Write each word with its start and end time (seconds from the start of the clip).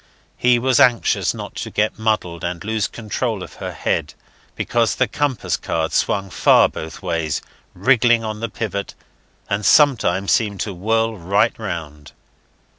He 0.35 0.57
was 0.57 0.79
anxious 0.79 1.31
not 1.31 1.53
to 1.57 1.69
get 1.69 1.99
muddled 1.99 2.43
and 2.43 2.63
lose 2.63 2.87
control 2.87 3.43
of 3.43 3.57
her 3.61 3.71
head, 3.71 4.15
because 4.55 4.95
the 4.95 5.07
compass 5.07 5.55
card 5.57 5.93
swung 5.93 6.31
far 6.31 6.67
both 6.67 7.03
ways, 7.03 7.39
wriggling 7.75 8.23
on 8.23 8.39
the 8.39 8.49
pivot, 8.49 8.95
and 9.47 9.63
sometimes 9.63 10.31
seemed 10.31 10.59
to 10.61 10.73
whirl 10.73 11.19
right 11.19 11.53
round. 11.59 12.13